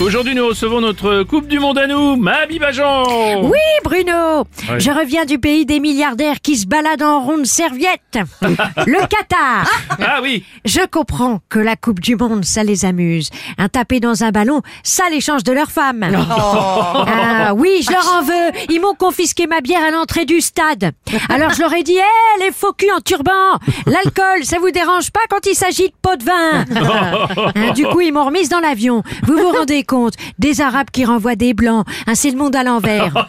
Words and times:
Aujourd'hui, 0.00 0.34
nous 0.34 0.46
recevons 0.46 0.80
notre 0.80 1.24
Coupe 1.24 1.46
du 1.46 1.58
Monde 1.58 1.76
à 1.76 1.86
nous, 1.86 2.16
Mabi 2.16 2.58
Bajan. 2.58 3.42
Oui, 3.42 3.58
Bruno. 3.84 4.44
Je 4.78 4.90
reviens 4.90 5.26
du 5.26 5.38
pays 5.38 5.66
des 5.66 5.78
milliardaires 5.78 6.40
qui 6.40 6.56
se 6.56 6.66
baladent 6.66 7.02
en 7.02 7.20
ronde 7.20 7.44
serviette. 7.44 8.00
Le 8.42 9.06
Qatar 9.06 9.70
Ah 10.00 10.20
oui. 10.22 10.42
Je 10.64 10.80
comprends 10.90 11.40
que 11.50 11.58
la 11.58 11.76
Coupe 11.76 12.00
du 12.00 12.16
Monde, 12.16 12.46
ça 12.46 12.64
les 12.64 12.86
amuse. 12.86 13.28
Un 13.58 13.68
taper 13.68 14.00
dans 14.00 14.24
un 14.24 14.30
ballon, 14.30 14.62
ça 14.82 15.04
les 15.10 15.20
change 15.20 15.44
de 15.44 15.52
leur 15.52 15.70
femme. 15.70 16.02
Ah 16.02 17.52
oui, 17.54 17.82
je 17.86 17.92
leur 17.92 18.08
en 18.14 18.22
veux. 18.22 18.52
Ils 18.70 18.80
m'ont 18.80 18.94
confisqué 18.94 19.46
ma 19.46 19.60
bière 19.60 19.84
à 19.86 19.90
l'entrée 19.90 20.24
du 20.24 20.40
stade. 20.40 20.92
Alors 21.28 21.50
je 21.50 21.60
leur 21.60 21.74
ai 21.74 21.82
dit, 21.82 21.96
hé, 21.98 22.42
les 22.44 22.52
faux 22.52 22.72
culs 22.72 22.90
en 22.96 23.00
turban, 23.00 23.58
l'alcool, 23.86 24.44
ça 24.44 24.58
vous 24.60 24.70
dérange 24.70 25.10
pas 25.10 25.20
quand 25.28 25.44
il 25.46 25.54
s'agit 25.54 25.88
de 25.88 25.94
pot 26.00 26.16
de 26.16 26.24
vin? 26.24 26.64
Hein, 27.54 27.72
Du 27.74 27.84
coup, 27.86 28.00
ils 28.00 28.12
m'ont 28.12 28.24
remise 28.24 28.48
dans 28.48 28.60
l'avion. 28.60 29.02
Vous 29.24 29.36
vous 29.36 29.50
rendez 29.50 29.84
Des 30.38 30.60
Arabes 30.60 30.88
qui 30.92 31.04
renvoient 31.04 31.36
des 31.36 31.54
Blancs. 31.54 31.84
Hein, 32.06 32.14
C'est 32.14 32.30
le 32.30 32.36
monde 32.36 32.54
à 32.54 32.62
l'envers. 32.62 33.12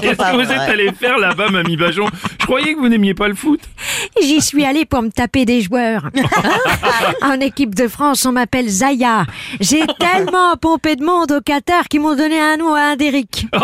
Qu'est-ce 0.00 0.16
que 0.16 0.34
vous 0.36 0.50
êtes 0.50 0.58
allé 0.68 0.90
faire 0.92 1.18
là-bas, 1.18 1.50
Mamie 1.50 1.76
Bajon 1.76 2.06
Je 2.40 2.46
croyais 2.46 2.74
que 2.74 2.78
vous 2.80 2.88
n'aimiez 2.88 3.14
pas 3.14 3.28
le 3.28 3.34
foot. 3.34 3.60
J'y 4.20 4.40
suis 4.40 4.64
allée 4.64 4.84
pour 4.84 5.02
me 5.02 5.10
taper 5.10 5.44
des 5.44 5.60
joueurs. 5.60 6.08
en 7.22 7.40
équipe 7.40 7.74
de 7.74 7.88
France, 7.88 8.26
on 8.26 8.32
m'appelle 8.32 8.68
Zaya. 8.68 9.26
J'ai 9.60 9.82
tellement 9.98 10.56
pompé 10.60 10.96
de 10.96 11.04
monde 11.04 11.32
au 11.32 11.40
Qatar 11.40 11.88
qu'ils 11.88 12.00
m'ont 12.00 12.16
donné 12.16 12.38
un 12.40 12.56
nom 12.56 12.74
à 12.74 12.80
un 12.92 12.96
d'Eric. 12.96 13.46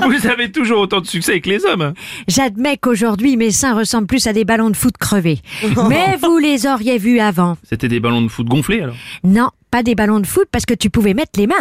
Oh, 0.00 0.06
vous 0.08 0.26
avez 0.26 0.50
toujours 0.52 0.80
autant 0.80 1.00
de 1.00 1.06
succès 1.06 1.32
avec 1.32 1.46
les 1.46 1.64
hommes. 1.64 1.94
J'admets 2.26 2.76
qu'aujourd'hui, 2.76 3.36
mes 3.36 3.50
seins 3.50 3.74
ressemblent 3.74 4.06
plus 4.06 4.26
à 4.26 4.32
des 4.32 4.44
ballons 4.44 4.70
de 4.70 4.76
foot 4.76 4.96
crevés. 4.98 5.40
Mais 5.88 6.16
vous 6.22 6.38
les 6.38 6.66
auriez 6.66 6.98
vus 6.98 7.18
avant. 7.20 7.56
C'était 7.64 7.88
des 7.88 8.00
ballons 8.00 8.22
de 8.22 8.28
foot 8.28 8.46
gonflés 8.46 8.82
alors? 8.82 8.96
Non, 9.24 9.50
pas 9.70 9.82
des 9.82 9.94
ballons 9.94 10.20
de 10.20 10.26
foot 10.26 10.48
parce 10.50 10.66
que 10.66 10.74
tu 10.74 10.90
pouvais 10.90 11.14
mettre 11.14 11.38
les 11.38 11.46
mains. 11.46 11.54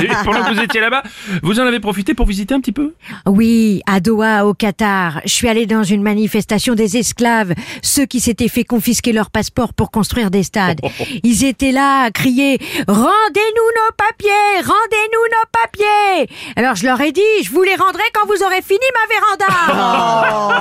Et 0.00 0.08
pendant 0.24 0.44
que 0.44 0.54
vous 0.54 0.60
étiez 0.60 0.80
là-bas, 0.80 1.02
vous 1.42 1.60
en 1.60 1.64
avez 1.64 1.80
profité 1.80 2.14
pour 2.14 2.26
visiter 2.26 2.54
un 2.54 2.60
petit 2.60 2.72
peu? 2.72 2.94
Oui, 3.26 3.82
à 3.86 4.00
Doha, 4.00 4.46
au 4.46 4.54
Qatar. 4.54 5.20
Je 5.24 5.30
suis 5.30 5.48
allée 5.48 5.66
dans 5.66 5.82
une 5.82 6.02
manifestation 6.02 6.74
des 6.74 6.96
esclaves, 6.96 7.54
ceux 7.82 8.06
qui 8.06 8.20
s'étaient 8.20 8.48
fait 8.48 8.64
confisquer 8.64 9.12
leur 9.12 9.30
passeport 9.30 9.72
pour 9.72 9.90
construire 9.90 10.30
des 10.30 10.42
stades. 10.42 10.80
Ils 11.22 11.44
étaient 11.44 11.72
là 11.72 12.02
à 12.02 12.10
crier 12.10 12.58
«Rendez-nous 12.88 13.70
nos 13.76 13.92
papiers 13.96 14.56
Rendez-nous 14.56 15.26
nos 15.30 15.46
papiers!» 15.52 16.36
Alors 16.56 16.74
je 16.74 16.84
leur 16.84 17.00
ai 17.00 17.12
dit 17.12 17.20
«Je 17.44 17.50
vous 17.50 17.62
les 17.62 17.74
rendrai 17.76 18.02
quand 18.12 18.26
vous 18.26 18.42
aurez 18.44 18.62
fini 18.62 18.78
ma 18.94 19.14
véranda 19.14 19.46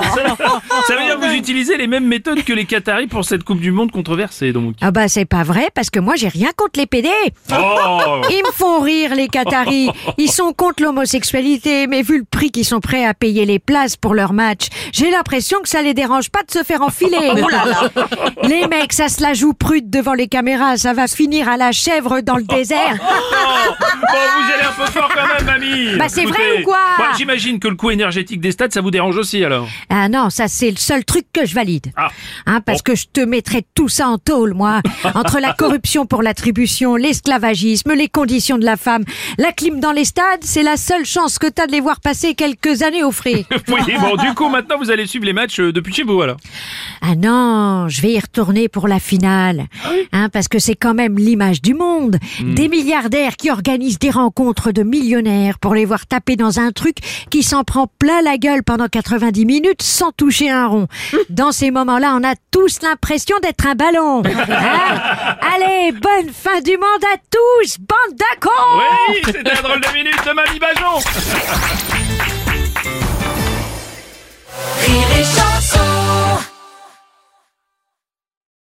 ça, 0.15 0.35
ça 0.87 0.95
veut 0.95 1.05
dire 1.05 1.19
que 1.19 1.25
vous 1.27 1.33
utilisez 1.33 1.77
les 1.77 1.87
mêmes 1.87 2.05
méthodes 2.05 2.43
que 2.43 2.53
les 2.53 2.65
Qataris 2.65 3.07
pour 3.07 3.25
cette 3.25 3.43
Coupe 3.43 3.59
du 3.59 3.71
Monde 3.71 3.91
controversée 3.91 4.51
donc.!» 4.51 4.75
Ah 4.81 4.91
bah 4.91 5.07
c'est 5.07 5.25
pas 5.25 5.43
vrai 5.43 5.69
parce 5.73 5.89
que 5.89 5.99
moi 5.99 6.15
j'ai 6.15 6.27
rien 6.27 6.49
contre 6.55 6.74
les 6.75 6.85
PD. 6.85 7.09
Oh 7.51 8.21
Ils 8.29 8.43
me 8.45 8.51
font 8.51 8.81
rire 8.81 9.15
les 9.15 9.27
Qataris. 9.27 9.89
Ils 10.17 10.31
sont 10.31 10.53
contre 10.53 10.83
l'homosexualité, 10.83 11.87
mais 11.87 12.01
vu 12.01 12.19
le 12.19 12.25
prix 12.25 12.51
qu'ils 12.51 12.65
sont 12.65 12.79
prêts 12.79 13.05
à 13.05 13.13
payer 13.13 13.45
les 13.45 13.59
places 13.59 13.95
pour 13.97 14.13
leur 14.13 14.33
match, 14.33 14.67
j'ai 14.91 15.09
l'impression 15.11 15.59
que 15.61 15.69
ça 15.69 15.81
les 15.81 15.93
dérange 15.93 16.29
pas 16.29 16.43
de 16.43 16.51
se 16.51 16.63
faire 16.63 16.81
enfiler. 16.81 17.17
Les 18.43 18.67
mecs, 18.67 18.93
ça 18.93 19.07
se 19.09 19.21
la 19.21 19.33
joue 19.33 19.53
prude 19.53 19.89
devant 19.89 20.13
les 20.13 20.27
caméras, 20.27 20.77
ça 20.77 20.93
va 20.93 21.07
finir 21.07 21.49
à 21.49 21.57
la 21.57 21.71
chèvre 21.71 22.21
dans 22.21 22.35
le 22.37 22.43
désert. 22.43 22.97
Oh, 23.01 23.73
Bon, 23.79 24.17
vous 24.37 24.53
allez 24.53 24.63
un 24.63 24.85
peu 24.85 24.91
fort 24.91 25.09
Bah, 25.97 26.09
c'est 26.09 26.25
vrai 26.25 26.61
ou 26.61 26.63
quoi 26.63 26.77
bah, 26.97 27.11
J'imagine 27.17 27.59
que 27.59 27.67
le 27.67 27.75
coût 27.75 27.91
énergétique 27.91 28.41
des 28.41 28.51
stades, 28.51 28.73
ça 28.73 28.81
vous 28.81 28.91
dérange 28.91 29.17
aussi 29.17 29.43
alors? 29.43 29.67
Ah 29.89 30.09
non, 30.09 30.29
ça 30.29 30.47
c'est 30.47 30.71
le 30.71 30.77
seul 30.77 31.05
truc 31.05 31.25
que 31.33 31.45
je 31.45 31.55
valide. 31.55 31.91
Ah. 31.95 32.09
Hein, 32.45 32.61
parce 32.61 32.81
que 32.81 32.95
je 32.95 33.05
te 33.11 33.21
mettrais 33.21 33.63
tout 33.73 33.89
ça 33.89 34.07
en 34.07 34.17
tôle, 34.17 34.53
moi. 34.53 34.81
Entre 35.15 35.39
la 35.39 35.53
corruption 35.53 36.05
pour 36.05 36.21
l'attribution, 36.21 36.95
l'esclavagisme, 36.95 37.93
les 37.93 38.09
conditions 38.09 38.57
de 38.57 38.65
la 38.65 38.77
femme, 38.77 39.03
la 39.37 39.51
clim 39.51 39.79
dans 39.79 39.91
les 39.91 40.05
stades, 40.05 40.43
c'est 40.43 40.63
la 40.63 40.77
seule 40.77 41.05
chance 41.05 41.39
que 41.39 41.47
t'as 41.47 41.67
de 41.67 41.71
les 41.71 41.81
voir 41.81 41.99
passer 41.99 42.35
quelques 42.35 42.81
années 42.81 43.03
au 43.03 43.11
frais. 43.11 43.45
Oui, 43.67 43.93
bon, 43.99 44.15
du 44.15 44.33
coup, 44.35 44.47
maintenant, 44.47 44.77
vous 44.77 44.91
allez 44.91 45.05
suivre 45.07 45.25
les 45.25 45.33
matchs 45.33 45.59
euh, 45.59 45.73
depuis 45.73 45.93
chez 45.93 46.03
vous 46.03 46.21
alors 46.21 46.37
Ah 47.01 47.15
non, 47.15 47.89
je 47.89 48.01
vais 48.01 48.13
y 48.13 48.19
retourner 48.19 48.69
pour 48.69 48.87
la 48.87 48.99
finale. 48.99 49.67
Hein, 50.11 50.29
parce 50.29 50.47
que 50.47 50.59
c'est 50.59 50.75
quand 50.75 50.93
même 50.93 51.17
l'image 51.17 51.61
du 51.61 51.73
monde. 51.73 52.17
Des 52.41 52.67
milliardaires 52.67 53.35
qui 53.35 53.49
organisent 53.49 53.99
des 53.99 54.11
rencontres 54.11 54.71
de 54.71 54.83
millionnaires 54.83 55.54
pour 55.59 55.73
les 55.73 55.85
voir 55.85 56.05
taper 56.05 56.35
dans 56.35 56.59
un 56.59 56.71
truc 56.71 56.97
qui 57.29 57.43
s'en 57.43 57.63
prend 57.63 57.87
plein 57.99 58.21
la 58.21 58.37
gueule 58.37 58.63
pendant 58.63 58.87
90 58.87 59.45
minutes 59.45 59.81
sans 59.81 60.11
toucher 60.11 60.49
un 60.49 60.67
rond. 60.67 60.87
Dans 61.29 61.51
ces 61.51 61.71
moments-là, 61.71 62.17
on 62.19 62.23
a 62.23 62.35
tous 62.51 62.81
l'impression 62.81 63.37
d'être 63.41 63.67
un 63.67 63.75
ballon. 63.75 64.23
Hein 64.47 65.37
Allez, 65.55 65.91
bonne 65.91 66.31
fin 66.31 66.61
du 66.61 66.71
monde 66.71 67.03
à 67.13 67.17
tous, 67.29 67.77
bande 67.79 68.17
d'accord 68.17 68.81
Oui, 69.09 69.21
c'était 69.25 69.57
un 69.57 69.61
drôle 69.61 69.81
de 69.81 69.93
minute 69.93 70.25
de 70.25 70.31
Mamie 70.31 70.59
Bajon 70.59 70.99